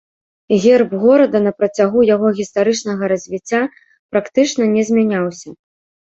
Герб 0.61 0.91
горада 1.01 1.37
на 1.47 1.51
працягу 1.59 1.99
яго 2.15 2.27
гістарычнага 2.39 3.03
развіцця 3.13 3.59
практычна 4.17 4.63
не 4.75 4.83
змяняўся. 4.89 5.49